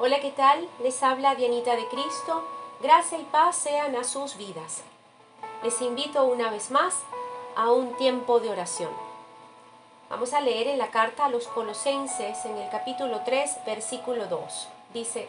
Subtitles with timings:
[0.00, 0.68] Hola, ¿qué tal?
[0.80, 2.44] Les habla Dianita de Cristo.
[2.80, 4.84] Gracia y paz sean a sus vidas.
[5.64, 6.94] Les invito una vez más
[7.56, 8.92] a un tiempo de oración.
[10.08, 14.68] Vamos a leer en la carta a los colosenses en el capítulo 3, versículo 2.
[14.94, 15.28] Dice,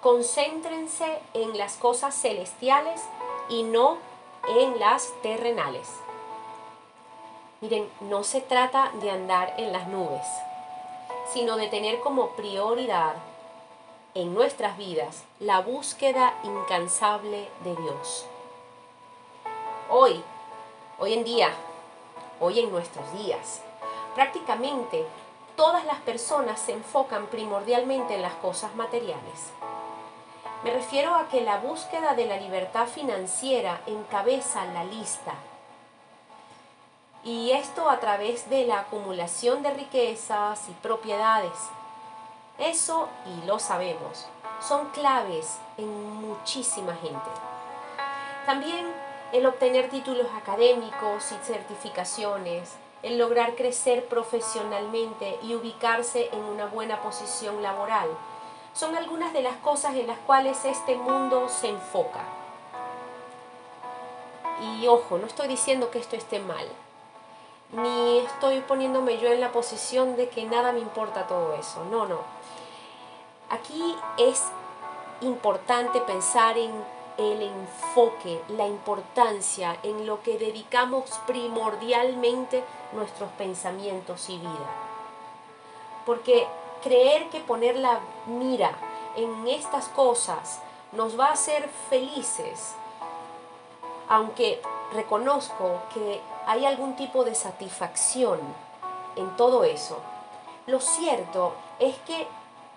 [0.00, 3.02] concéntrense en las cosas celestiales
[3.48, 3.98] y no
[4.48, 5.88] en las terrenales.
[7.60, 10.24] Miren, no se trata de andar en las nubes,
[11.32, 13.16] sino de tener como prioridad
[14.14, 18.26] en nuestras vidas la búsqueda incansable de Dios.
[19.90, 20.22] Hoy,
[20.98, 21.50] hoy en día,
[22.40, 23.60] hoy en nuestros días,
[24.14, 25.04] prácticamente
[25.56, 29.52] todas las personas se enfocan primordialmente en las cosas materiales.
[30.64, 35.34] Me refiero a que la búsqueda de la libertad financiera encabeza la lista.
[37.24, 41.52] Y esto a través de la acumulación de riquezas y propiedades.
[42.58, 44.26] Eso, y lo sabemos,
[44.60, 47.30] son claves en muchísima gente.
[48.46, 48.92] También
[49.32, 57.00] el obtener títulos académicos y certificaciones, el lograr crecer profesionalmente y ubicarse en una buena
[57.00, 58.08] posición laboral,
[58.74, 62.24] son algunas de las cosas en las cuales este mundo se enfoca.
[64.60, 66.66] Y ojo, no estoy diciendo que esto esté mal,
[67.72, 72.06] ni estoy poniéndome yo en la posición de que nada me importa todo eso, no,
[72.06, 72.18] no.
[73.50, 74.42] Aquí es
[75.20, 76.72] importante pensar en
[77.18, 84.70] el enfoque, la importancia en lo que dedicamos primordialmente nuestros pensamientos y vida.
[86.06, 86.46] Porque
[86.82, 88.70] creer que poner la mira
[89.16, 90.60] en estas cosas
[90.92, 92.74] nos va a hacer felices,
[94.08, 98.40] aunque reconozco que hay algún tipo de satisfacción
[99.16, 99.98] en todo eso,
[100.66, 102.26] lo cierto es que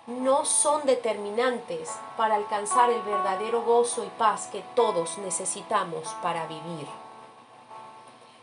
[0.08, 6.86] no son determinantes para alcanzar el verdadero gozo y paz que todos necesitamos para vivir.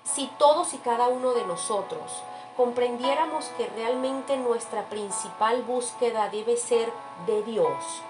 [0.03, 2.23] Si todos y cada uno de nosotros
[2.57, 6.91] comprendiéramos que realmente nuestra principal búsqueda debe ser
[7.27, 8.03] de Dios,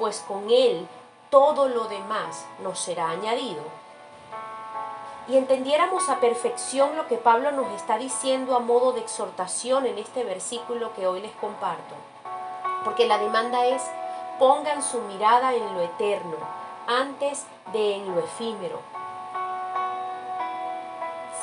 [0.00, 0.88] pues con Él
[1.30, 3.62] todo lo demás nos será añadido.
[5.28, 9.98] Y entendiéramos a perfección lo que Pablo nos está diciendo a modo de exhortación en
[9.98, 11.94] este versículo que hoy les comparto.
[12.84, 13.82] Porque la demanda es,
[14.38, 16.36] pongan su mirada en lo eterno,
[16.86, 18.80] antes de en lo efímero.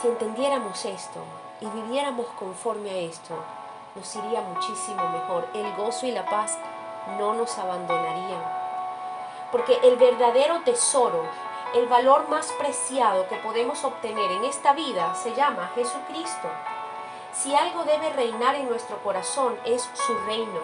[0.01, 1.21] Si entendiéramos esto,
[1.61, 3.35] y viviéramos conforme a esto,
[3.95, 5.47] nos iría muchísimo mejor.
[5.53, 6.57] El gozo y la paz
[7.17, 8.43] no nos abandonarían.
[9.51, 11.23] Porque el verdadero tesoro,
[11.75, 16.47] el valor más preciado que podemos obtener en esta vida se llama Jesucristo.
[17.33, 20.61] Si algo debe reinar en nuestro corazón es su reino.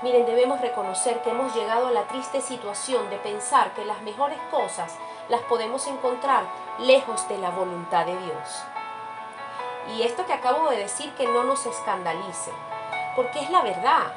[0.00, 4.38] Miren, debemos reconocer que hemos llegado a la triste situación de pensar que las mejores
[4.50, 4.96] cosas
[5.28, 6.44] las podemos encontrar
[6.78, 8.62] lejos de la voluntad de Dios.
[9.94, 12.52] Y esto que acabo de decir que no nos escandalice,
[13.14, 14.14] porque es la verdad.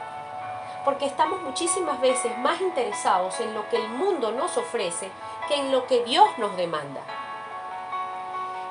[0.86, 5.12] Porque estamos muchísimas veces más interesados en lo que el mundo nos ofrece
[5.52, 7.02] en lo que Dios nos demanda.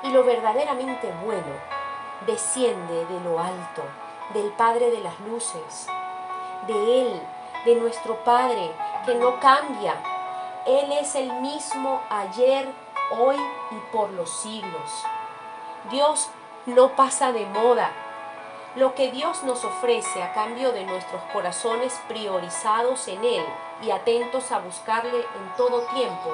[0.03, 1.53] Y lo verdaderamente bueno
[2.27, 3.83] desciende de lo alto,
[4.35, 5.87] del Padre de las Luces,
[6.67, 7.23] de Él,
[7.65, 8.71] de nuestro Padre,
[9.05, 9.95] que no cambia.
[10.67, 12.69] Él es el mismo ayer,
[13.19, 13.37] hoy
[13.71, 15.05] y por los siglos.
[15.91, 16.29] Dios
[16.67, 17.91] no pasa de moda.
[18.77, 23.45] Lo que Dios nos ofrece a cambio de nuestros corazones priorizados en Él
[23.83, 26.31] y atentos a buscarle en todo tiempo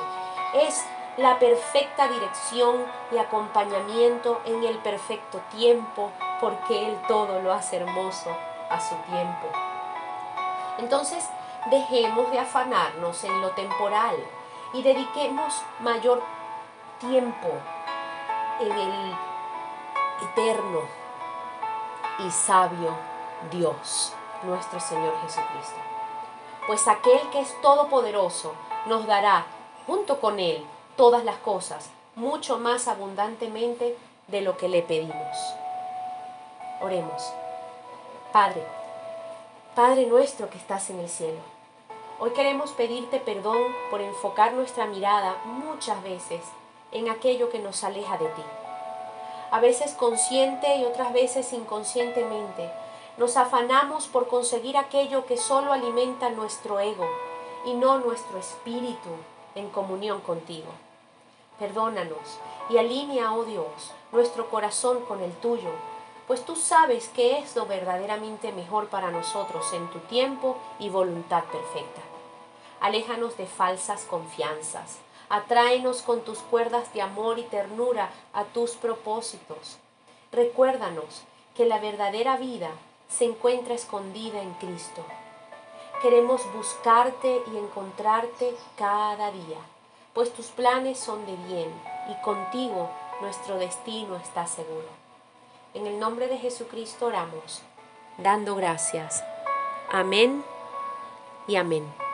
[0.54, 0.84] es
[1.16, 8.36] la perfecta dirección y acompañamiento en el perfecto tiempo, porque Él todo lo hace hermoso
[8.70, 9.46] a su tiempo.
[10.78, 11.28] Entonces,
[11.70, 14.16] dejemos de afanarnos en lo temporal
[14.74, 16.22] y dediquemos mayor
[17.00, 17.48] tiempo
[18.60, 19.16] en el
[20.22, 20.80] eterno
[22.18, 22.94] y sabio
[23.50, 25.76] Dios, nuestro Señor Jesucristo.
[26.66, 28.54] Pues aquel que es todopoderoso
[28.86, 29.46] nos dará
[29.86, 30.64] junto con Él
[30.96, 33.96] todas las cosas, mucho más abundantemente
[34.28, 35.36] de lo que le pedimos.
[36.80, 37.22] Oremos.
[38.32, 38.62] Padre,
[39.74, 41.40] Padre nuestro que estás en el cielo,
[42.18, 43.58] hoy queremos pedirte perdón
[43.90, 46.40] por enfocar nuestra mirada muchas veces
[46.92, 48.42] en aquello que nos aleja de ti
[49.50, 52.70] a veces consciente y otras veces inconscientemente.
[53.16, 57.08] Nos afanamos por conseguir aquello que solo alimenta nuestro ego
[57.64, 59.10] y no nuestro espíritu
[59.56, 60.70] en comunión contigo.
[61.58, 62.38] Perdónanos
[62.68, 65.70] y alinea, oh Dios, nuestro corazón con el tuyo,
[66.26, 71.44] pues tú sabes que es lo verdaderamente mejor para nosotros en tu tiempo y voluntad
[71.44, 72.02] perfecta.
[72.80, 74.98] Aléjanos de falsas confianzas.
[75.28, 79.78] Atráenos con tus cuerdas de amor y ternura a tus propósitos.
[80.30, 81.22] Recuérdanos
[81.56, 82.70] que la verdadera vida
[83.08, 85.04] se encuentra escondida en Cristo.
[86.02, 89.58] Queremos buscarte y encontrarte cada día,
[90.12, 91.72] pues tus planes son de bien
[92.10, 92.90] y contigo
[93.20, 94.88] nuestro destino está seguro.
[95.74, 97.62] En el nombre de Jesucristo oramos,
[98.18, 99.24] dando gracias.
[99.90, 100.44] Amén
[101.48, 102.05] y amén.